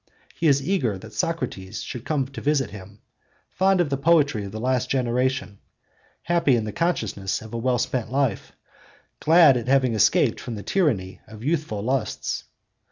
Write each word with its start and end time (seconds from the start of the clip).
He 0.33 0.47
is 0.47 0.67
eager 0.67 0.97
that 0.97 1.13
Socrates 1.13 1.83
should 1.83 2.05
come 2.05 2.25
to 2.29 2.41
visit 2.41 2.71
him, 2.71 3.01
fond 3.51 3.79
of 3.79 3.91
the 3.91 3.97
poetry 4.01 4.45
of 4.45 4.51
the 4.51 4.59
last 4.59 4.89
generation, 4.89 5.59
happy 6.23 6.55
in 6.55 6.63
the 6.63 6.71
consciousness 6.71 7.39
of 7.43 7.53
a 7.53 7.57
well 7.59 7.77
spent 7.77 8.11
life, 8.11 8.51
glad 9.19 9.57
at 9.57 9.67
having 9.67 9.93
escaped 9.93 10.39
from 10.39 10.55
the 10.55 10.63
tyranny 10.63 11.21
of 11.27 11.43
youthful 11.43 11.83
lusts. 11.83 12.45